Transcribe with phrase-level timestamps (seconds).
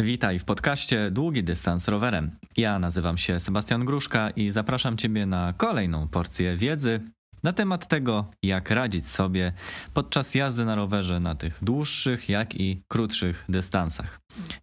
[0.00, 2.30] Witaj w podcaście Długi Dystans Rowerem.
[2.56, 7.00] Ja nazywam się Sebastian Gruszka i zapraszam Ciebie na kolejną porcję wiedzy
[7.42, 9.52] na temat tego, jak radzić sobie
[9.94, 14.20] podczas jazdy na rowerze na tych dłuższych, jak i krótszych dystansach.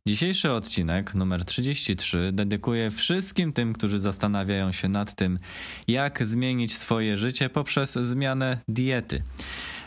[0.08, 5.40] Dzisiejszy odcinek, numer 33, dedykuję wszystkim tym, którzy zastanawiają się nad tym,
[5.88, 9.24] jak zmienić swoje życie poprzez zmianę diety.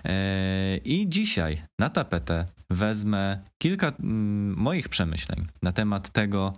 [0.07, 6.53] E, I dzisiaj na tapetę wezmę kilka mm, moich przemyśleń na temat tego,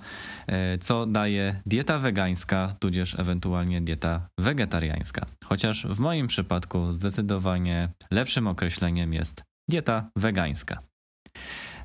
[0.46, 5.26] e, co daje dieta wegańska, tudzież ewentualnie dieta wegetariańska.
[5.44, 10.87] Chociaż w moim przypadku zdecydowanie lepszym określeniem jest dieta wegańska.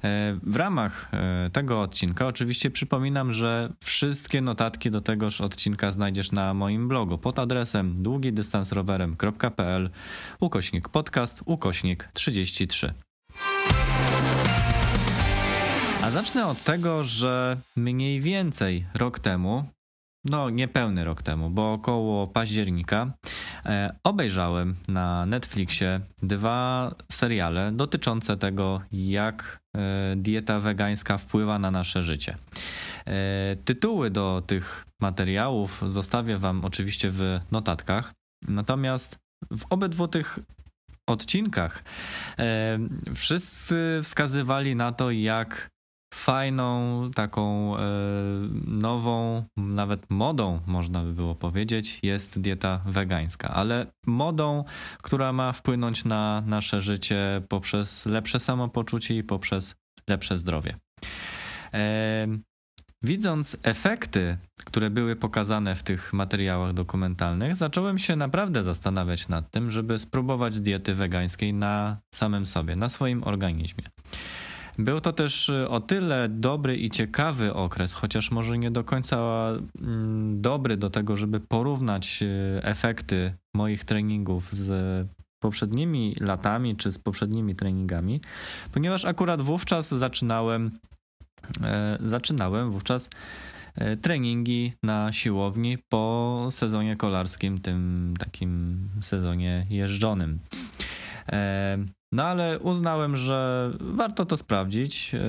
[0.03, 6.31] E, w ramach e, tego odcinka oczywiście przypominam, że wszystkie notatki do tegoż odcinka znajdziesz
[6.31, 9.89] na moim blogu pod adresem długidystansrowerem.pl
[10.39, 12.93] ukośnik podcast ukośnik 33.
[16.03, 19.63] A zacznę od tego, że mniej więcej rok temu
[20.25, 23.13] no niepełny rok temu, bo około października
[23.65, 32.03] e, obejrzałem na Netflixie dwa seriale dotyczące tego, jak e, dieta wegańska wpływa na nasze
[32.03, 32.37] życie.
[33.05, 38.13] E, tytuły do tych materiałów zostawię Wam oczywiście w notatkach,
[38.47, 39.19] natomiast
[39.51, 40.39] w obydwu tych
[41.07, 41.83] odcinkach
[43.15, 45.69] wszyscy wskazywali na to, jak
[46.13, 47.81] fajną, taką e,
[48.67, 54.63] nową, nawet modą, można by było powiedzieć, jest dieta wegańska, ale modą,
[55.01, 59.75] która ma wpłynąć na nasze życie poprzez lepsze samopoczucie i poprzez
[60.09, 60.75] lepsze zdrowie.
[61.73, 62.27] E,
[63.01, 69.71] widząc efekty, które były pokazane w tych materiałach dokumentalnych, zacząłem się naprawdę zastanawiać nad tym,
[69.71, 73.83] żeby spróbować diety wegańskiej na samym sobie, na swoim organizmie.
[74.77, 79.17] Był to też y, o tyle dobry i ciekawy okres, chociaż może nie do końca
[79.81, 85.07] mm, dobry do tego, żeby porównać y, efekty moich treningów z
[85.43, 88.21] poprzednimi latami czy z poprzednimi treningami,
[88.71, 90.71] ponieważ akurat wówczas zaczynałem,
[91.63, 93.09] e, zaczynałem wówczas
[93.75, 100.39] e, treningi na siłowni po sezonie kolarskim, tym takim sezonie jeżdżonym.
[102.13, 105.15] E, no ale uznałem, że warto to sprawdzić.
[105.15, 105.19] E,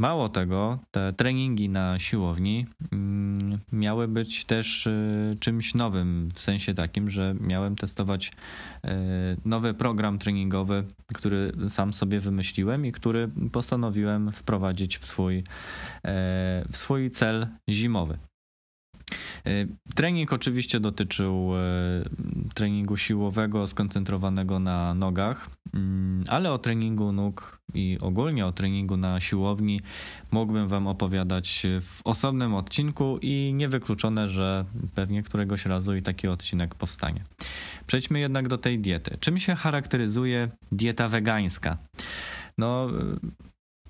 [0.00, 6.74] mało tego, te treningi na siłowni mm, miały być też e, czymś nowym, w sensie
[6.74, 8.32] takim, że miałem testować
[9.44, 10.84] nowy program treningowy,
[11.14, 15.44] który sam sobie wymyśliłem i który postanowiłem wprowadzić w swój,
[16.70, 18.18] w swój cel zimowy.
[19.46, 21.60] E, trening oczywiście dotyczył e,
[22.54, 25.50] treningu siłowego skoncentrowanego na nogach,
[26.28, 29.80] ale o treningu nóg i ogólnie o treningu na siłowni
[30.30, 34.64] mógłbym Wam opowiadać w osobnym odcinku i niewykluczone, że
[34.94, 37.24] pewnie któregoś razu i taki odcinek powstanie.
[37.86, 39.16] Przejdźmy jednak do tej diety.
[39.20, 41.78] Czym się charakteryzuje dieta wegańska?
[42.58, 42.88] No,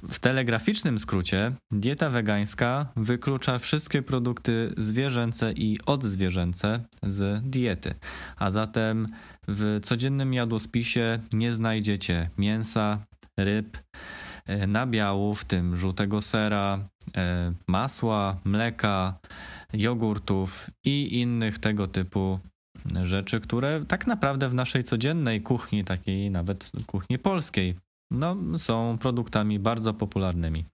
[0.03, 7.95] w telegraficznym skrócie, dieta wegańska wyklucza wszystkie produkty zwierzęce i odzwierzęce z diety,
[8.37, 9.07] a zatem
[9.49, 12.99] w codziennym jadłospisie nie znajdziecie mięsa,
[13.39, 13.79] ryb,
[14.47, 19.19] e, nabiału, w tym żółtego sera, e, masła, mleka,
[19.73, 22.39] jogurtów i innych tego typu
[23.03, 27.77] rzeczy, które tak naprawdę w naszej codziennej kuchni, takiej nawet kuchni polskiej,
[28.11, 30.65] no, są produktami bardzo popularnymi.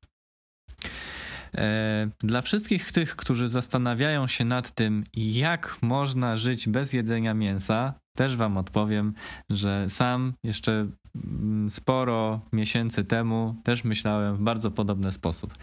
[1.55, 7.94] E, dla wszystkich tych, którzy zastanawiają się nad tym, jak można żyć bez jedzenia mięsa,
[8.17, 9.15] też Wam odpowiem,
[9.50, 10.87] że sam jeszcze
[11.25, 15.55] mm, sporo miesięcy temu też myślałem w bardzo podobny sposób.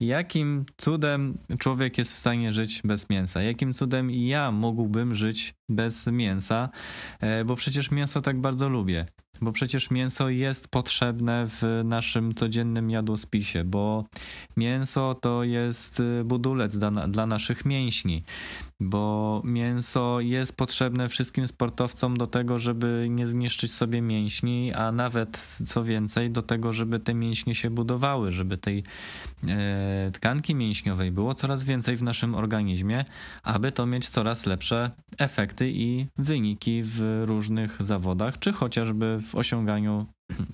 [0.00, 3.42] Jakim cudem człowiek jest w stanie żyć bez mięsa?
[3.42, 6.68] Jakim cudem ja mógłbym żyć bez mięsa?
[7.20, 9.06] E, bo przecież mięso tak bardzo lubię
[9.40, 14.04] bo przecież mięso jest potrzebne w naszym codziennym jadłospisie, bo
[14.56, 18.24] mięso to jest y, budulec dla, dla naszych mięśni,
[18.80, 25.58] bo mięso jest potrzebne wszystkim sportowcom do tego, żeby nie zniszczyć sobie mięśni, a nawet
[25.66, 28.82] co więcej, do tego, żeby te mięśnie się budowały, żeby tej
[29.48, 33.04] e, tkanki mięśniowej było coraz więcej w naszym organizmie,
[33.42, 40.06] aby to mieć coraz lepsze efekty i wyniki w różnych zawodach, czy chociażby w osiąganiu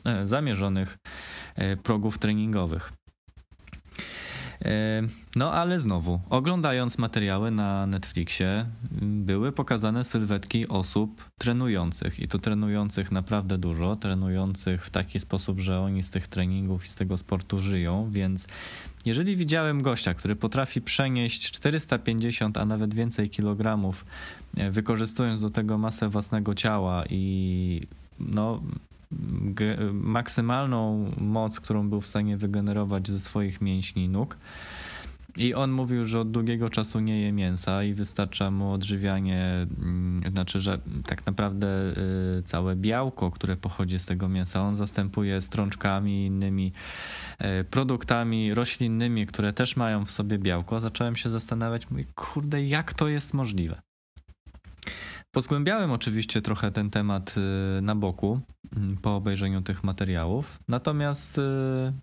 [0.05, 0.99] e, zamierzonych
[1.55, 2.93] e, progów treningowych.
[5.37, 8.67] No ale znowu, oglądając materiały na Netflixie,
[9.03, 15.81] były pokazane sylwetki osób trenujących i to trenujących naprawdę dużo, trenujących w taki sposób, że
[15.81, 18.47] oni z tych treningów i z tego sportu żyją, więc
[19.05, 24.05] jeżeli widziałem gościa, który potrafi przenieść 450, a nawet więcej kilogramów,
[24.57, 27.87] e, wykorzystując do tego masę własnego ciała i
[28.21, 28.63] no,
[29.93, 34.37] maksymalną moc, którą był w stanie wygenerować ze swoich mięśni nóg.
[35.37, 40.33] I on mówił, że od długiego czasu nie je mięsa i wystarcza mu odżywianie, mm,
[40.33, 41.69] znaczy, że tak naprawdę
[42.39, 46.73] y, całe białko, które pochodzi z tego mięsa, on zastępuje strączkami i innymi
[47.61, 50.81] y, produktami roślinnymi, które też mają w sobie białko.
[50.81, 53.83] Zacząłem się zastanawiać, mówię, kurde, jak to jest możliwe?
[55.35, 57.35] Pozgłębiałem oczywiście trochę ten temat
[57.79, 58.41] y, na boku
[58.77, 61.43] mm, po obejrzeniu tych materiałów, natomiast y,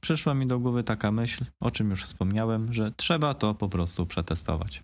[0.02, 4.06] przyszła mi do głowy taka myśl, o czym już wspomniałem, że trzeba to po prostu
[4.06, 4.84] przetestować.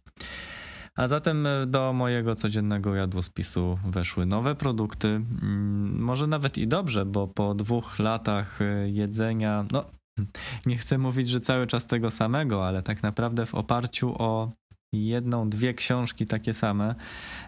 [0.95, 5.07] A zatem y, do mojego codziennego jadłospisu weszły nowe produkty.
[5.07, 9.85] Mm, może nawet i dobrze, bo po dwóch latach jedzenia, no
[10.65, 14.49] nie chcę mówić, że cały czas tego samego, ale tak naprawdę w oparciu o
[14.93, 16.95] jedną, dwie książki takie same,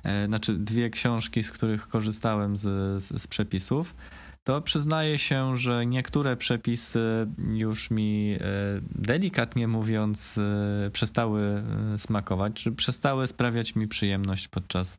[0.03, 2.63] e, znaczy dwie książki, z których korzystałem z,
[3.03, 3.95] z, z przepisów,
[4.43, 8.45] to przyznaję się, że niektóre przepisy już mi e,
[8.81, 11.63] delikatnie mówiąc e, przestały
[11.97, 14.97] smakować, czy przestały sprawiać mi przyjemność podczas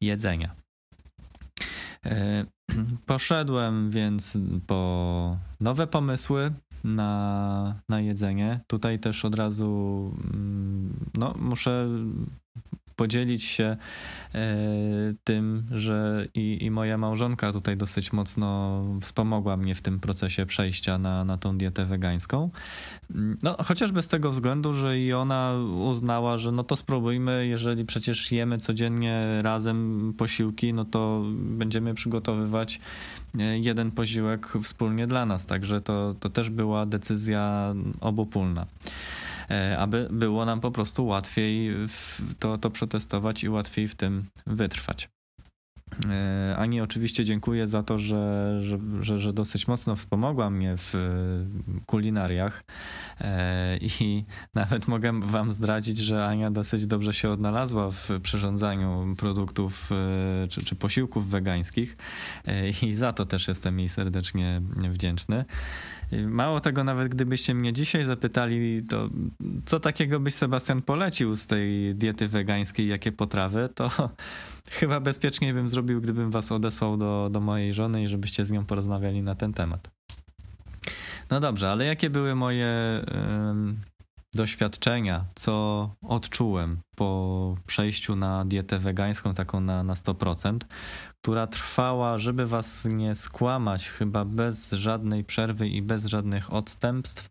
[0.00, 0.54] jedzenia.
[3.06, 6.52] Poszedłem więc po nowe pomysły,
[6.84, 8.60] na, na jedzenie.
[8.66, 11.88] Tutaj też od razu mm, no, muszę
[12.96, 13.76] podzielić się
[14.34, 14.56] e,
[15.24, 20.98] tym, że i, i moja małżonka tutaj dosyć mocno wspomogła mnie w tym procesie przejścia
[20.98, 22.50] na, na tą dietę wegańską.
[23.42, 25.52] No, chociażby z tego względu, że i ona
[25.84, 32.80] uznała, że no to spróbujmy, jeżeli przecież jemy codziennie razem posiłki, no to będziemy przygotowywać
[33.38, 35.46] e, jeden posiłek wspólnie dla nas.
[35.46, 38.66] Także to, to też była decyzja obopólna.
[39.50, 41.70] E, aby było nam po prostu łatwiej
[42.38, 45.08] to, to przetestować i łatwiej w tym wytrwać.
[46.10, 48.58] E, Ani oczywiście dziękuję za to, że,
[49.00, 50.94] że, że, dosyć mocno wspomogła mnie w
[51.86, 52.64] kulinariach
[53.20, 54.24] e, i
[54.54, 59.90] nawet mogę wam zdradzić, że Ania dosyć dobrze się odnalazła w przyrządzaniu produktów
[60.50, 61.96] czy, czy posiłków wegańskich
[62.82, 64.58] i za to też jestem jej serdecznie
[64.90, 65.44] wdzięczny.
[66.26, 69.08] Mało tego, nawet gdybyście mnie dzisiaj zapytali, to
[69.66, 73.90] co takiego byś Sebastian polecił z tej diety wegańskiej, jakie potrawy, to
[74.78, 78.64] chyba bezpieczniej bym zrobił, gdybym was odesłał do, do mojej żony i żebyście z nią
[78.64, 79.90] porozmawiali na ten temat.
[81.30, 83.04] No dobrze, ale jakie były moje
[84.34, 90.58] doświadczenia, co odczułem po przejściu na dietę wegańską, taką na, na 100%,
[91.22, 97.28] która trwała, żeby was nie skłamać, chyba bez żadnej przerwy i bez żadnych odstępstw.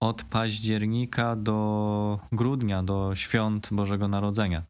[0.00, 4.62] Od października do grudnia, do świąt Bożego Narodzenia.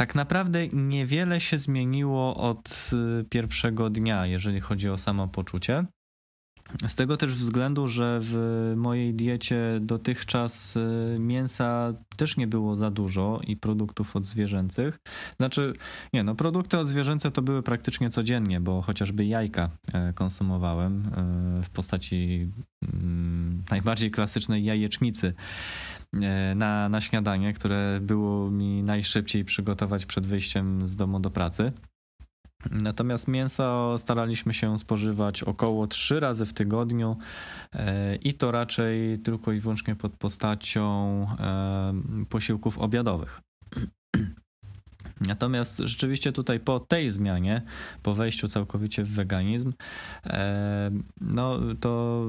[0.00, 2.90] Tak naprawdę niewiele się zmieniło od
[3.20, 5.84] y, pierwszego dnia, jeżeli chodzi o samopoczucie.
[6.86, 12.90] Z tego też względu, że w mojej diecie dotychczas y, mięsa też nie było za
[12.90, 14.98] dużo i produktów odzwierzęcych.
[15.36, 15.72] Znaczy,
[16.12, 21.70] nie, no produkty odzwierzęce to były praktycznie codziennie, bo chociażby jajka e, konsumowałem e, w
[21.70, 22.50] postaci
[22.82, 25.34] mm, najbardziej klasycznej jajecznicy
[26.56, 31.72] na, na śniadanie, które było mi najszybciej przygotować przed wyjściem z domu do pracy.
[32.70, 37.16] Natomiast mięso staraliśmy się spożywać około 3 razy w tygodniu
[37.72, 41.92] e, i to raczej tylko i wyłącznie pod postacią e,
[42.28, 43.40] posiłków obiadowych.
[45.28, 47.62] Natomiast rzeczywiście tutaj po tej zmianie,
[48.02, 49.72] po wejściu całkowicie w weganizm,
[50.26, 52.24] e, no to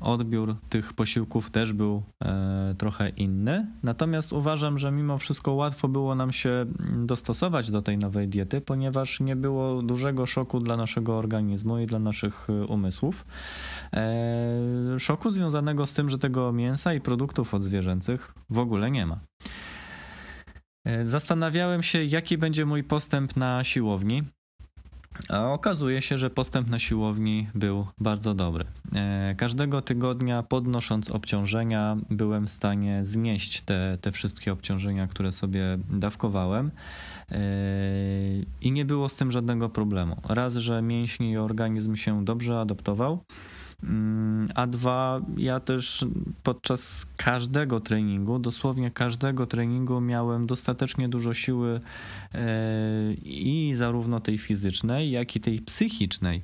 [0.00, 3.66] odbiór tych posiłków też był e, trochę inny.
[3.82, 9.20] Natomiast uważam, że mimo wszystko łatwo było nam się dostosować do tej nowej diety, ponieważ
[9.20, 13.26] nie było dużego szoku dla naszego organizmu i dla naszych umysłów.
[13.92, 19.20] E, szoku związanego z tym, że tego mięsa i produktów odzwierzęcych w ogóle nie ma.
[20.84, 24.22] E, zastanawiałem się, jaki będzie mój postęp na siłowni.
[25.28, 28.64] A okazuje się, że postęp na siłowni był bardzo dobry.
[28.94, 35.78] E, każdego tygodnia podnosząc obciążenia, byłem w stanie znieść te, te wszystkie obciążenia, które sobie
[35.90, 36.70] dawkowałem.
[37.30, 37.40] E,
[38.60, 40.16] I nie było z tym żadnego problemu.
[40.28, 43.24] Raz, że mięśnie i organizm się dobrze adaptował,
[44.54, 46.06] a dwa, ja też
[46.42, 51.80] podczas każdego treningu, dosłownie każdego treningu miałem dostatecznie dużo siły
[52.34, 56.42] e, i zarówno tej fizycznej, jak i tej psychicznej,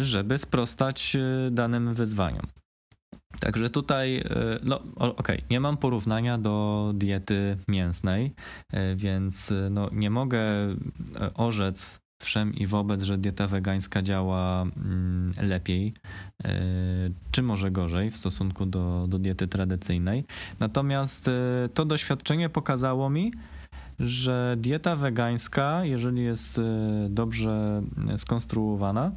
[0.00, 2.46] żeby sprostać e, danym wyzwaniom.
[3.40, 4.24] Także tutaj, e,
[4.62, 8.34] no okej, okay, nie mam porównania do diety mięsnej,
[8.96, 10.42] więc no, nie mogę
[11.34, 15.94] orzec wszem i wobec, że dieta wegańska działa mm, lepiej,
[16.44, 16.50] e,
[17.30, 20.24] czy może gorzej w stosunku do, do diety tradycyjnej.
[20.60, 21.32] Natomiast e,
[21.74, 23.32] to doświadczenie pokazało mi,
[24.00, 26.62] że dieta wegańska, jeżeli jest e,
[27.10, 27.82] dobrze
[28.16, 29.12] skonstruowana,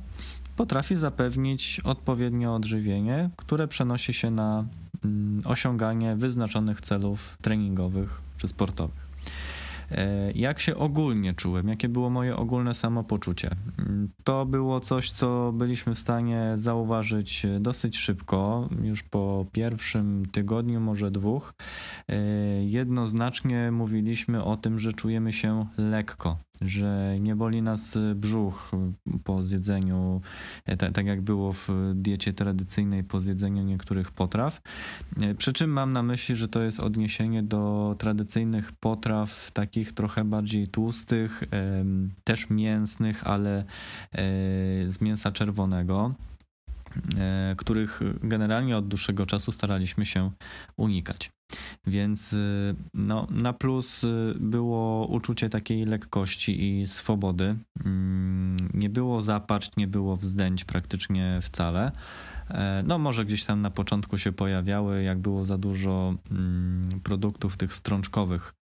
[0.55, 4.65] potrafi zapewnić odpowiednie odżywienie, które przenosi się na
[5.05, 9.11] mm, osiąganie wyznaczonych celów treningowych czy sportowych.
[9.91, 13.55] E, jak się ogólnie czułem, jakie było moje ogólne samopoczucie?
[13.79, 20.79] Mm, to było coś, co byliśmy w stanie zauważyć dosyć szybko, już po pierwszym tygodniu,
[20.79, 21.53] może dwóch.
[22.09, 22.15] E,
[22.63, 28.71] jednoznacznie mówiliśmy o tym, że czujemy się lekko, że nie boli nas brzuch
[29.23, 30.21] po zjedzeniu,
[30.65, 34.61] e, tak, jak było w diecie tradycyjnej po zjedzeniu niektórych potraw.
[35.21, 40.23] E, przy czym mam na myśli, że to jest odniesienie do tradycyjnych potraw, takich trochę
[40.23, 41.43] bardziej tłustych,
[42.23, 43.65] też mięsnych, ale e,
[44.87, 46.13] z mięsa czerwonego
[47.57, 50.31] których generalnie od dłuższego czasu staraliśmy się
[50.77, 51.31] unikać.
[51.87, 57.55] Więc y, no, na plus y, było uczucie takiej lekkości i swobody.
[57.85, 61.91] Mm, nie było zapaść, nie było wzdęć praktycznie wcale.
[62.53, 67.57] E, no, może gdzieś tam na początku się pojawiały, jak było za dużo mm, produktów
[67.57, 68.53] tych strączkowych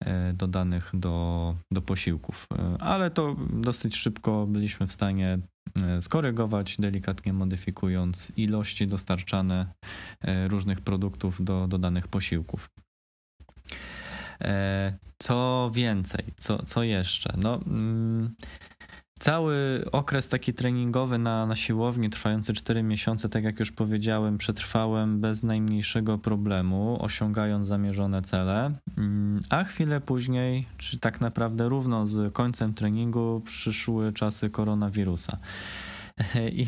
[0.00, 5.38] e, dodanych do, do posiłków, e, ale to dosyć szybko byliśmy w stanie
[6.00, 9.66] skorygować, delikatnie modyfikując ilości dostarczane
[10.48, 12.70] różnych produktów do, do danych posiłków.
[15.18, 17.34] Co więcej, co, co jeszcze?
[17.36, 17.60] No.
[17.66, 18.34] Mm,
[19.18, 25.20] Cały okres taki treningowy na, na siłowni, trwający 4 miesiące, tak jak już powiedziałem, przetrwałem
[25.20, 28.72] bez najmniejszego problemu, osiągając zamierzone cele.
[28.98, 35.38] Mm, a chwilę później, czy tak naprawdę równo z końcem treningu, przyszły czasy koronawirusa.
[36.52, 36.66] I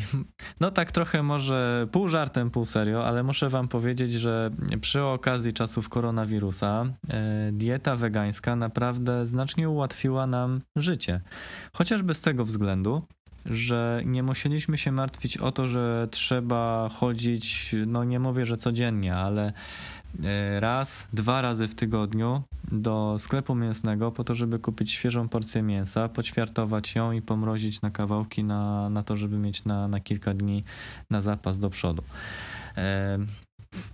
[0.59, 5.53] no tak trochę może pół żartem, pół serio, ale muszę wam powiedzieć, że przy okazji
[5.53, 11.21] czasów koronawirusa e, dieta wegańska naprawdę znacznie ułatwiła nam życie.
[11.73, 13.01] Chociażby z tego względu,
[13.45, 19.15] że nie musieliśmy się martwić o to, że trzeba chodzić, no nie mówię, że codziennie,
[19.15, 19.53] ale
[20.59, 26.09] raz, dwa razy w tygodniu do sklepu mięsnego po to, żeby kupić świeżą porcję mięsa,
[26.09, 30.63] poćwiartować ją i pomrozić na kawałki na, na to, żeby mieć na, na kilka dni
[31.09, 32.03] na zapas do przodu.
[32.77, 33.17] E,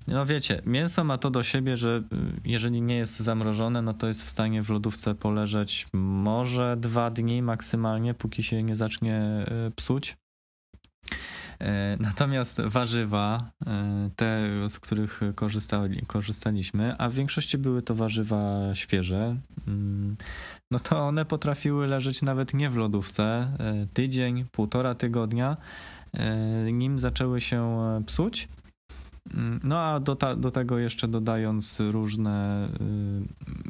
[0.07, 2.01] no wiecie, mięso ma to do siebie, że y,
[2.45, 7.41] jeżeli nie jest zamrożone, no to jest w stanie w lodówce poleżeć może dwa dni
[7.41, 10.17] maksymalnie, póki się nie zacznie y, psuć.
[11.60, 18.70] E, natomiast warzywa, e, te z których korzystali, korzystaliśmy, a w większości były to warzywa
[18.74, 19.38] świeże,
[19.68, 20.16] mm,
[20.72, 25.56] no to one potrafiły leżeć nawet nie w lodówce e, tydzień, półtora tygodnia,
[26.74, 28.48] nim zaczęły się psuć.
[29.63, 32.67] No a do, ta, do tego jeszcze dodając różne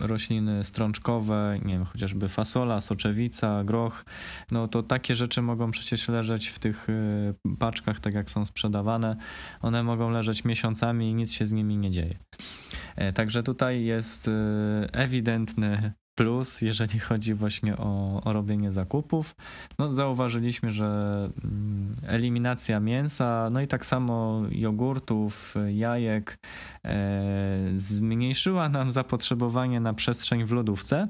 [0.02, 4.06] y, rośliny strączkowe, nie wiem, chociażby fasola, soczewica, groch,
[4.52, 9.16] no to takie rzeczy mogą przecież leżeć w tych y, paczkach, tak jak są sprzedawane.
[9.62, 12.18] One mogą leżeć miesiącami i nic się z nimi nie dzieje.
[12.96, 14.32] E, także tutaj jest y,
[14.92, 19.36] ewidentny plus, jeżeli chodzi właśnie o, o robienie zakupów.
[19.80, 20.86] No, zauważyliśmy, że
[21.44, 26.40] mm, eliminacja mięsa, no i tak samo jogurtów, jajek
[26.86, 27.20] e,
[27.76, 31.08] zmniejszyła nam zapotrzebowanie na przestrzeń w lodówce.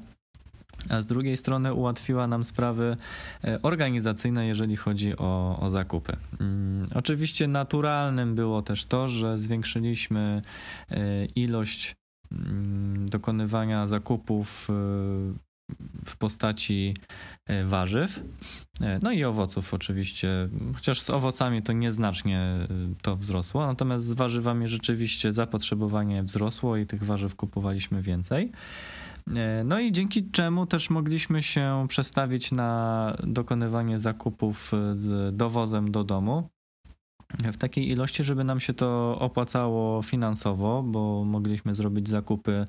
[0.89, 2.97] A z drugiej strony ułatwiła nam sprawy
[3.43, 6.13] e, organizacyjne, jeżeli chodzi o, o zakupy.
[6.39, 10.41] Mm, oczywiście naturalnym było też to, że zwiększyliśmy
[10.91, 11.95] e, ilość
[12.95, 14.73] dokonywania zakupów e,
[16.05, 16.93] w postaci
[17.45, 18.23] e, warzyw,
[18.81, 22.67] e, no i owoców oczywiście, chociaż z owocami to nieznacznie
[23.01, 28.51] to wzrosło, natomiast z warzywami rzeczywiście zapotrzebowanie wzrosło i tych warzyw kupowaliśmy więcej.
[29.65, 36.49] No i dzięki czemu też mogliśmy się przestawić na dokonywanie zakupów z dowozem do domu,
[37.29, 42.67] w takiej ilości, żeby nam się to opłacało finansowo, bo mogliśmy zrobić zakupy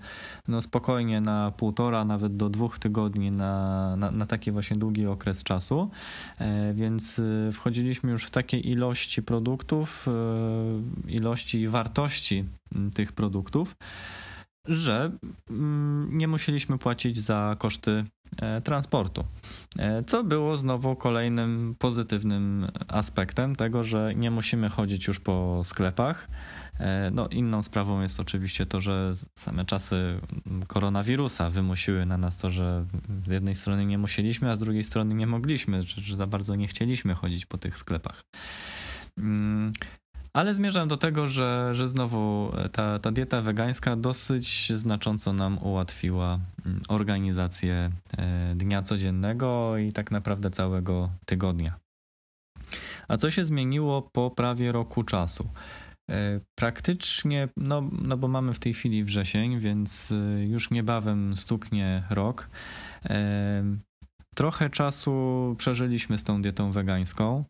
[0.48, 5.42] no spokojnie na półtora, nawet do dwóch tygodni na, na, na taki właśnie długi okres
[5.42, 5.90] czasu.
[6.38, 12.44] E, więc e, wchodziliśmy już w takiej ilości produktów, e, ilości i wartości
[12.94, 13.76] tych produktów,
[14.64, 15.12] że
[16.08, 18.04] nie musieliśmy płacić za koszty
[18.64, 19.24] transportu.
[19.78, 26.28] E, co było znowu kolejnym pozytywnym aspektem tego, że nie musimy chodzić już po sklepach.
[26.80, 30.20] E, no, inną sprawą jest oczywiście to, że same czasy
[30.66, 32.86] koronawirusa wymusiły na nas to, że
[33.26, 36.68] z jednej strony nie musieliśmy, a z drugiej strony nie mogliśmy, że za bardzo nie
[36.68, 38.22] chcieliśmy chodzić po tych sklepach.
[40.38, 46.40] Ale zmierzam do tego, że, że znowu ta, ta dieta wegańska dosyć znacząco nam ułatwiła
[46.66, 51.78] mm, organizację e, dnia codziennego i tak naprawdę całego tygodnia.
[53.08, 55.50] A co się zmieniło po prawie roku czasu?
[56.10, 62.02] E, praktycznie, no, no bo mamy w tej chwili wrzesień, więc e, już niebawem stuknie
[62.10, 62.48] rok.
[64.38, 67.44] Trochę czasu przeżyliśmy z tą dietą wegańską.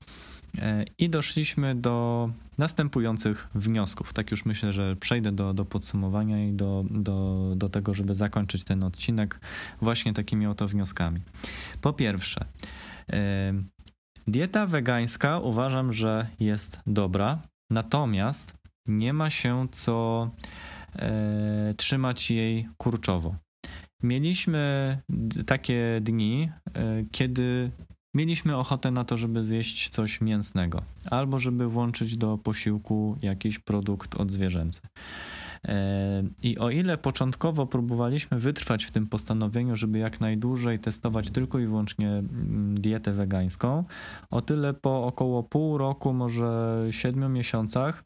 [0.59, 4.13] E, I doszliśmy do następujących wniosków.
[4.13, 8.65] Tak już myślę, że przejdę do, do podsumowania i do, do, do tego, żeby zakończyć
[8.65, 9.41] ten odcinek
[9.81, 11.21] właśnie takimi oto wnioskami.
[11.81, 12.45] Po pierwsze,
[13.13, 13.53] e,
[14.27, 17.39] dieta wegańska uważam, że jest dobra,
[17.71, 18.55] natomiast
[18.87, 20.31] nie ma się co
[20.97, 23.48] e, trzymać jej kurczowo.
[24.03, 24.99] Mieliśmy
[25.47, 26.51] takie dni,
[27.13, 27.71] kiedy
[28.15, 34.15] mieliśmy ochotę na to, żeby zjeść coś mięsnego, albo żeby włączyć do posiłku jakiś produkt
[34.15, 34.81] odzwierzęcy.
[35.65, 41.59] E, I o ile początkowo próbowaliśmy wytrwać w tym postanowieniu, żeby jak najdłużej testować tylko
[41.59, 42.23] i wyłącznie
[42.75, 43.85] dietę wegańską,
[44.31, 48.05] o tyle po około pół roku, może siedmiu miesiącach,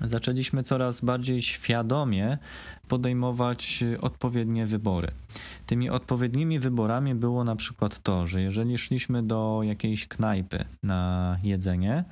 [0.00, 2.38] zaczęliśmy coraz bardziej świadomie
[2.88, 5.08] podejmować odpowiednie wybory.
[5.66, 12.04] Tymi odpowiednimi wyborami było na przykład to, że jeżeli szliśmy do jakiejś knajpy na jedzenie,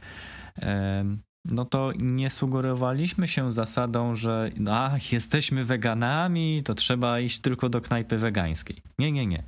[1.44, 7.80] no to nie sugerowaliśmy się zasadą, że a, jesteśmy weganami, to trzeba iść tylko do
[7.80, 8.82] knajpy wegańskiej.
[8.98, 9.42] Nie, nie, nie.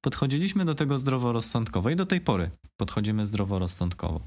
[0.00, 4.20] Podchodziliśmy do tego zdroworozsądkowo i do tej pory podchodzimy zdroworozsądkowo.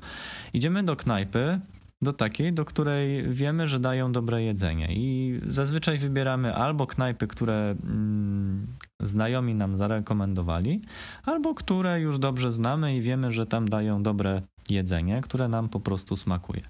[0.53, 1.59] Idziemy do knajpy,
[2.01, 4.87] do takiej, do której wiemy, że dają dobre jedzenie.
[4.93, 8.67] I zazwyczaj wybieramy albo knajpy, które mm,
[8.99, 10.81] znajomi nam zarekomendowali,
[11.25, 15.79] albo które już dobrze znamy i wiemy, że tam dają dobre jedzenie, które nam po
[15.79, 16.61] prostu smakuje.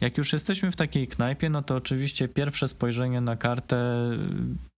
[0.00, 4.10] Jak już jesteśmy w takiej knajpie, no to oczywiście pierwsze spojrzenie na kartę,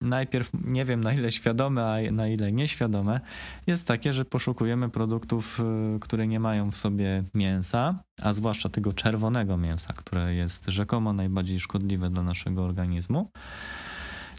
[0.01, 3.19] najpierw nie wiem na ile świadome, a na ile nieświadome,
[3.67, 5.59] jest takie, że poszukujemy produktów,
[5.95, 11.13] y, które nie mają w sobie mięsa, a zwłaszcza tego czerwonego mięsa, które jest rzekomo
[11.13, 13.31] najbardziej szkodliwe dla naszego organizmu.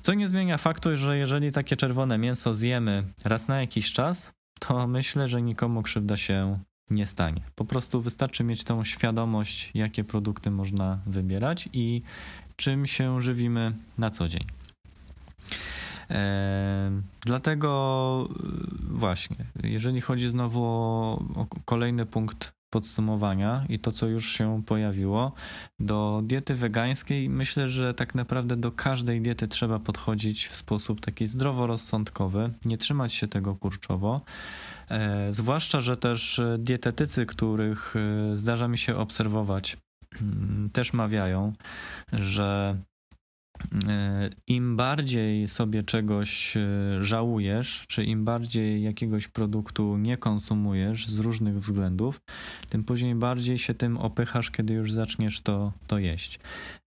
[0.01, 4.87] Co nie zmienia faktu, że jeżeli takie czerwone mięso zjemy raz na jakiś czas, to
[4.87, 6.59] myślę, że nikomu krzywda się
[6.95, 7.43] nie stanie.
[7.55, 12.03] Po prostu wystarczy mieć tą świadomość, jakie produkty można wybierać i
[12.57, 14.43] czym się żywimy na co dzień.
[16.11, 18.43] E, dlatego e,
[18.91, 25.33] właśnie, jeżeli chodzi znowu o, o kolejny punkt podsumowania i to, co już się pojawiło,
[25.81, 31.27] do diety wegańskiej myślę, że tak naprawdę do każdej diety trzeba podchodzić w sposób taki
[31.27, 34.21] zdroworozsądkowy, nie trzymać się tego kurczowo.
[34.93, 39.77] E, zwłaszcza, że też dietetycy, których e, zdarza mi się obserwować,
[40.23, 41.53] mm, też mawiają,
[42.13, 42.77] że
[43.89, 46.55] e, im bardziej sobie czegoś
[47.01, 52.21] żałujesz, czy im bardziej jakiegoś produktu nie konsumujesz z różnych względów,
[52.69, 56.41] tym później bardziej się tym opychasz, kiedy już zaczniesz to, to jeść.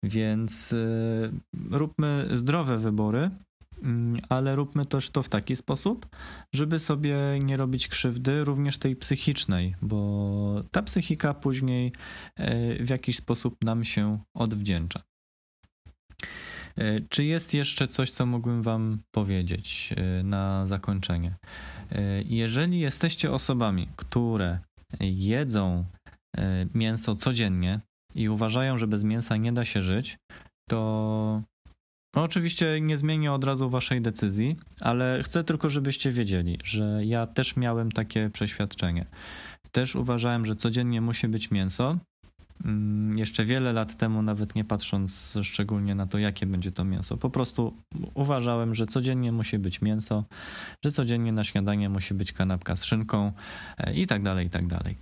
[0.04, 0.76] Więc
[1.72, 3.32] róbmy zdrowe wybory,
[4.30, 6.08] ale róbmy też to w taki sposób,
[6.54, 11.92] żeby sobie nie robić krzywdy, również tej psychicznej, bo ta psychika później
[12.36, 15.04] e, w jakiś sposób nam się odwdzięcza.
[16.78, 21.36] E, czy jest jeszcze coś, co mógłbym Wam powiedzieć e, na zakończenie?
[22.26, 24.60] Jeżeli jesteście osobami, które
[25.00, 25.86] jedzą
[26.74, 27.80] mięso codziennie
[28.16, 30.18] i uważają, że bez mięsa nie da się żyć,
[30.70, 31.42] to
[32.15, 37.28] no, oczywiście nie zmienię od razu waszej decyzji, ale chcę tylko, żebyście wiedzieli, że ja
[37.28, 39.06] też miałem takie przeświadczenie.
[39.71, 41.97] Też uważałem, że codziennie musi być mięso,
[43.15, 47.18] jeszcze wiele lat temu, nawet nie patrząc szczególnie na to, jakie będzie to mięso.
[47.18, 47.74] Po prostu
[48.13, 50.26] uważałem, że codziennie musi być mięso,
[50.86, 53.32] że codziennie na śniadanie musi być kanapka z szynką
[53.78, 54.98] e, i tak dalej, i tak dalej.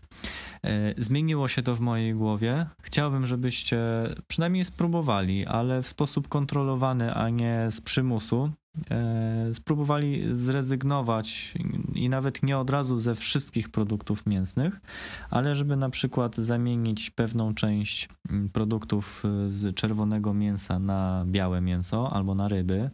[0.64, 2.66] E, zmieniło się to w mojej głowie.
[2.82, 3.80] Chciałbym, żebyście
[4.28, 8.52] przynajmniej spróbowali, ale w sposób kontrolowany, a nie z przymusu.
[8.92, 11.54] E, spróbowali zrezygnować
[11.96, 14.82] i nawet nie od razu ze wszystkich produktów mięsnych,
[15.30, 21.62] ale żeby na przykład zamienić pewną część mm, produktów e, z czerwonego mięsa na białe
[21.62, 22.90] mięso albo na ryby.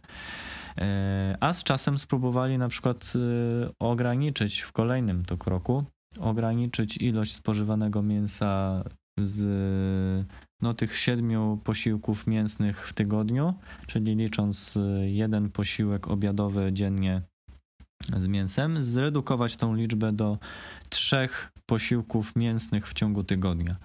[1.40, 3.12] A z czasem spróbowali na przykład
[3.78, 5.84] ograniczyć w kolejnym to kroku
[6.18, 8.82] ograniczyć ilość spożywanego mięsa
[9.24, 10.26] z
[10.62, 13.54] no, tych siedmiu posiłków mięsnych w tygodniu,
[13.86, 17.22] czyli licząc jeden posiłek obiadowy dziennie
[18.18, 20.38] z mięsem, zredukować tą liczbę do
[20.88, 23.76] trzech posiłków mięsnych w ciągu tygodnia.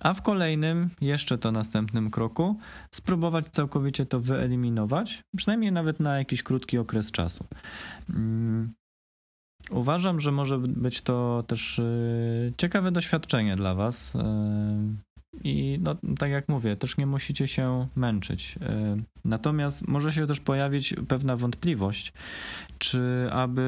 [0.00, 2.58] A w kolejnym, jeszcze to następnym kroku,
[2.90, 7.44] spróbować całkowicie to wyeliminować, przynajmniej nawet na jakiś krótki okres czasu.
[9.70, 14.16] Uważam, że może być to też y, ciekawe doświadczenie dla Was.
[15.36, 18.56] Y, I no, tak jak mówię, też nie musicie się męczyć.
[18.56, 22.12] Y, natomiast może się też pojawić pewna wątpliwość,
[22.78, 23.66] czy aby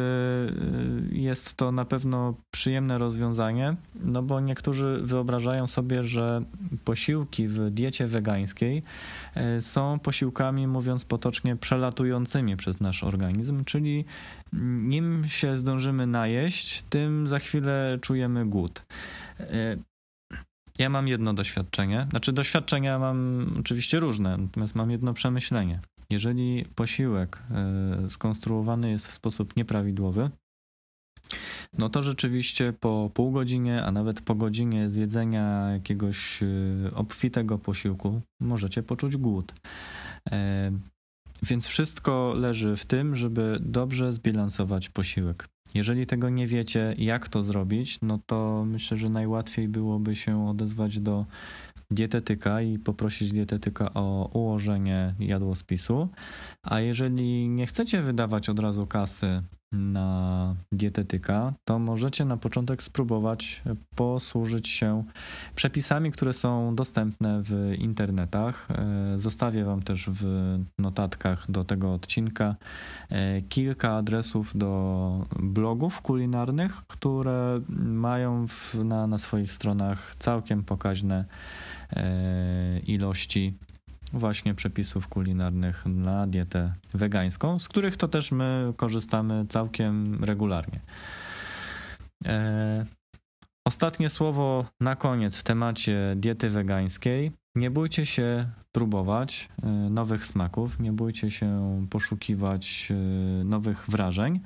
[1.13, 6.43] jest to na pewno przyjemne rozwiązanie, no bo niektórzy wyobrażają sobie, że
[6.85, 8.83] posiłki w diecie wegańskiej
[9.61, 14.05] są posiłkami, mówiąc potocznie, przelatującymi przez nasz organizm, czyli
[14.83, 18.85] nim się zdążymy najeść, tym za chwilę czujemy głód.
[20.79, 25.81] E, ja mam jedno doświadczenie, znaczy doświadczenia mam oczywiście różne, natomiast mam jedno przemyślenie.
[26.11, 30.31] Jeżeli posiłek e, skonstruowany jest w sposób nieprawidłowy,
[31.79, 36.47] no to rzeczywiście po pół godzinie, a nawet po godzinie zjedzenia jakiegoś e,
[36.95, 39.55] obfitego posiłku możecie poczuć głód.
[41.43, 45.49] Więc wszystko leży w tym, żeby dobrze zbilansować posiłek.
[45.75, 50.99] Jeżeli tego nie wiecie, jak to zrobić, no to myślę, że najłatwiej byłoby się odezwać
[50.99, 51.27] do
[51.91, 56.09] dietetyka i poprosić dietetyka o ułożenie jadłospisu.
[56.63, 63.63] A jeżeli nie chcecie wydawać od razu kasy na dietetyka, to możecie na początek spróbować
[63.95, 65.05] posłużyć się
[65.55, 68.69] przepisami, które są dostępne w internetach.
[68.71, 70.25] E, zostawię Wam też w
[70.79, 72.57] notatkach do tego odcinka
[73.11, 81.25] e, kilka adresów do blogów kulinarnych, które mają w, na, na swoich stronach całkiem pokaźne
[81.91, 83.55] e, ilości
[84.13, 90.81] właśnie przepisów kulinarnych na dietę wegańską, z których to też my korzystamy całkiem regularnie.
[92.27, 92.87] E,
[93.67, 97.33] ostatnie słowo na koniec w temacie diety wegańskiej.
[97.55, 102.95] Nie bójcie się próbować e, nowych smaków, nie bójcie się poszukiwać e,
[103.45, 104.41] nowych wrażeń.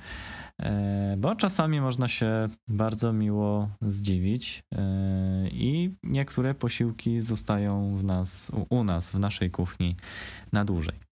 [0.63, 8.53] E, bo czasami można się bardzo miło zdziwić e, i niektóre posiłki zostają w nas,
[8.71, 9.97] u nas, w naszej kuchni
[10.53, 11.12] na dłużej.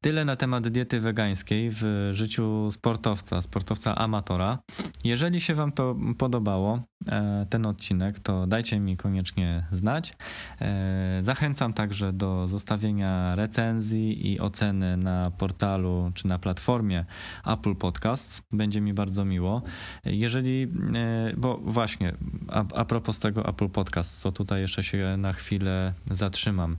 [0.00, 4.58] Tyle na temat diety wegańskiej w życiu sportowca, sportowca amatora.
[5.04, 10.12] Jeżeli się Wam to podobało, e, ten odcinek, to dajcie mi koniecznie znać.
[10.60, 17.04] E, zachęcam także do zostawienia recenzji i oceny na portalu czy na platformie
[17.46, 18.42] Apple Podcasts.
[18.52, 19.62] Będzie mi bardzo miło.
[20.04, 20.62] Jeżeli,
[20.94, 22.14] e, bo właśnie,
[22.48, 26.76] a, a propos tego Apple Podcasts, co tutaj jeszcze się na chwilę zatrzymam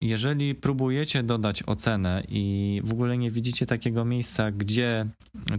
[0.00, 5.06] jeżeli próbujecie dodać ocenę i w ogóle nie widzicie takiego miejsca, gdzie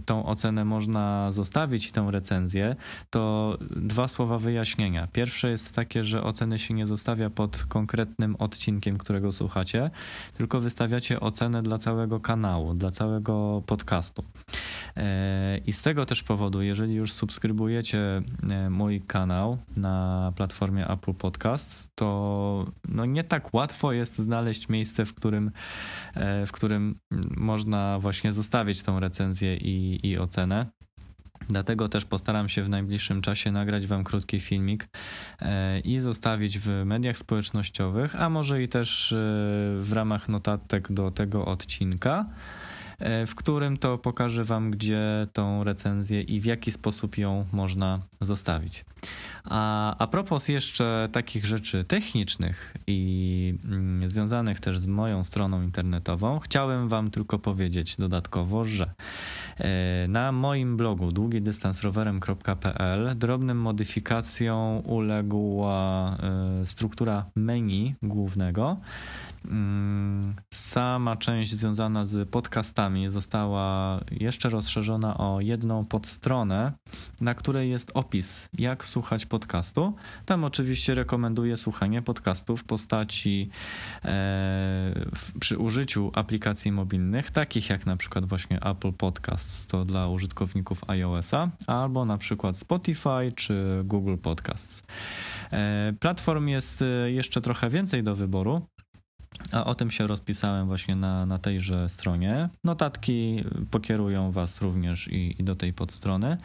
[0.06, 2.76] tą ocenę można zostawić i tę recenzję,
[3.10, 5.06] to dwa słowa wyjaśnienia.
[5.06, 9.90] Pierwsze jest takie, że oceny się nie zostawia pod konkretnym odcinkiem, którego słuchacie,
[10.36, 14.24] tylko wystawiacie ocenę dla całego kanału, dla całego podcastu.
[14.96, 21.14] E, I z tego też powodu, jeżeli już subskrybujecie e, mój kanał na platformie Apple
[21.14, 24.29] Podcasts, to no nie tak łatwo jest znaleźć
[24.68, 25.50] miejsce, w którym,
[26.14, 26.98] e, w którym
[27.36, 30.66] można właśnie zostawić tą recenzję i, i ocenę.
[31.48, 34.88] Dlatego też postaram się w najbliższym czasie nagrać Wam krótki filmik
[35.84, 39.14] i zostawić w mediach społecznościowych, a może i też
[39.80, 42.26] w ramach notatek do tego odcinka.
[43.00, 48.00] E, w którym to pokażę Wam, gdzie tą recenzję i w jaki sposób ją można
[48.20, 48.84] zostawić.
[49.44, 56.38] A, a propos jeszcze takich rzeczy technicznych i mm, związanych też z moją stroną internetową,
[56.38, 58.90] chciałem Wam tylko powiedzieć dodatkowo, że
[59.58, 66.16] e, na moim blogu długidystansrowerem.pl drobnym modyfikacjom uległa
[66.62, 68.76] e, struktura menu głównego.
[69.44, 76.72] Mm, sama część związana z podcastami została jeszcze rozszerzona o jedną podstronę,
[77.20, 79.94] na której jest opis, jak słuchać podcastu.
[80.26, 83.50] Tam oczywiście rekomenduję słuchanie podcastu w postaci
[84.04, 85.06] e,
[85.40, 91.50] przy użyciu aplikacji mobilnych, takich jak na przykład właśnie Apple Podcasts, to dla użytkowników iOS-a,
[91.66, 94.82] albo na przykład Spotify czy Google Podcasts.
[95.52, 98.66] E, platform jest e, jeszcze trochę więcej do wyboru.
[99.52, 102.48] A o tym się rozpisałem właśnie na, na tejże stronie.
[102.64, 106.36] Notatki pokierują Was również i, i, do tej podstrony.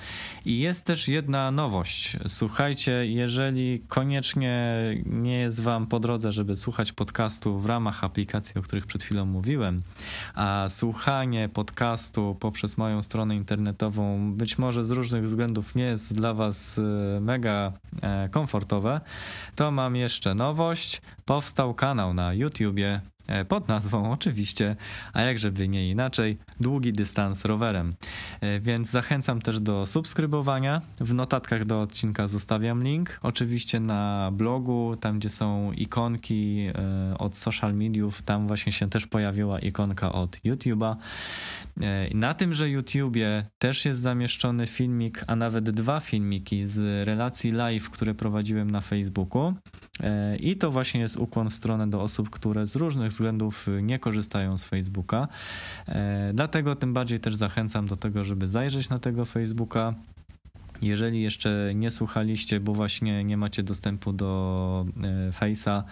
[0.45, 2.17] I jest też jedna nowość.
[2.27, 8.61] Słuchajcie, jeżeli koniecznie nie jest Wam po drodze, żeby słuchać podcastu w ramach aplikacji, o
[8.61, 9.81] których przed chwilą mówiłem,
[10.35, 16.33] a słuchanie podcastu poprzez moją stronę internetową być może z różnych względów nie jest dla
[16.33, 19.01] Was e, mega e, komfortowe,
[19.55, 21.01] to mam jeszcze nowość.
[21.25, 22.33] Powstał kanał na
[22.75, 24.75] YouTubie E, pod nazwą oczywiście,
[25.13, 27.93] a jakżeby nie inaczej, długi dystans rowerem.
[28.41, 30.81] E, więc zachęcam też do subskrybowania.
[30.99, 33.19] W notatkach do odcinka zostawiam link.
[33.23, 39.07] Oczywiście na blogu, tam gdzie są ikonki e, od social mediów, tam właśnie się też
[39.07, 40.95] pojawiła ikonka od YouTube'a.
[42.13, 48.13] Na tymże YouTubie też jest zamieszczony filmik, a nawet dwa filmiki z relacji live, które
[48.13, 49.53] prowadziłem na Facebooku.
[50.39, 54.57] I to właśnie jest ukłon w stronę do osób, które z różnych względów nie korzystają
[54.57, 55.27] z Facebooka.
[55.87, 59.93] E, dlatego tym bardziej też zachęcam do tego, żeby zajrzeć na tego Facebooka.
[60.81, 65.83] Jeżeli jeszcze nie słuchaliście, bo właśnie nie macie dostępu do e, Face'a,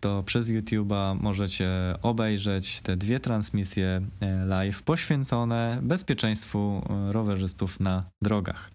[0.00, 1.68] to przez YouTube'a możecie
[2.02, 8.70] obejrzeć te dwie transmisje e, live poświęcone bezpieczeństwu rowerzystów na drogach.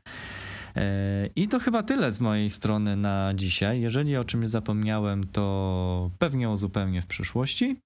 [0.76, 3.82] E, I to chyba tyle z mojej strony na dzisiaj.
[3.82, 7.80] Jeżeli o czymś zapomniałem, to pewnie uzupełnię w przyszłości.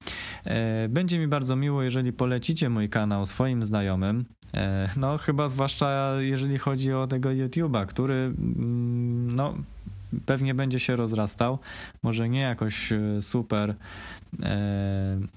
[0.45, 4.25] E, będzie mi bardzo miło, jeżeli polecicie mój kanał swoim znajomym.
[4.53, 9.53] E, no, chyba zwłaszcza jeżeli chodzi o tego YouTube'a, który mm, no,
[10.25, 11.59] pewnie będzie się rozrastał.
[12.03, 13.75] Może nie jakoś super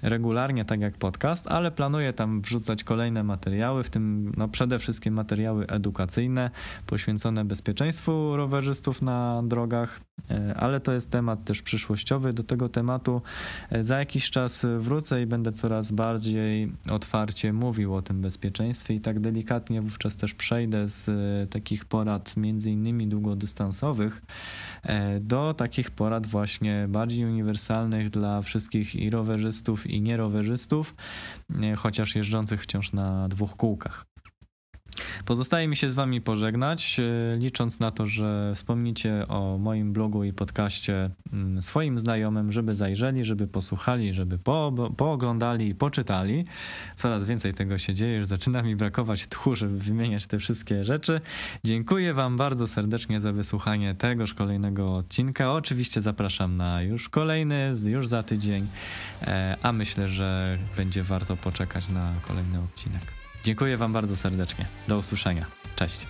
[0.02, 5.14] regularnie, tak jak podcast, ale planuję tam wrzucać kolejne materiały, w tym no, przede wszystkim
[5.14, 6.50] materiały edukacyjne
[6.86, 10.00] poświęcone bezpieczeństwu rowerzystów na drogach,
[10.30, 12.32] e, ale to jest temat też przyszłościowy.
[12.32, 13.22] Do tego tematu
[13.70, 19.00] e, za jakiś czas wrócę i będę coraz bardziej otwarcie mówił o tym bezpieczeństwie i
[19.00, 21.10] tak delikatnie wówczas też przejdę z
[21.50, 24.22] takich porad między innymi długodystansowych
[25.20, 30.94] do takich porad właśnie bardziej uniwersalnych dla wszystkich i rowerzystów, i nierowerzystów,
[31.76, 34.09] chociaż jeżdżących wciąż na dwóch kółkach.
[35.24, 40.24] Pozostaje mi się z Wami pożegnać, e, licząc na to, że wspomnicie o moim blogu
[40.24, 46.44] i podcaście mm, swoim znajomym, żeby zajrzeli, żeby posłuchali, żeby po, pooglądali i poczytali.
[46.96, 51.20] Coraz więcej tego się dzieje, już zaczyna mi brakować tchu, żeby wymieniać te wszystkie rzeczy.
[51.64, 55.52] Dziękuję Wam bardzo serdecznie za wysłuchanie tegoż kolejnego odcinka.
[55.52, 58.66] Oczywiście zapraszam na już kolejny, już za tydzień,
[59.22, 63.19] e, a myślę, że będzie warto poczekać na kolejny odcinek.
[63.44, 64.66] Dziękuję Wam bardzo serdecznie.
[64.88, 65.46] Do usłyszenia.
[65.76, 66.06] Cześć.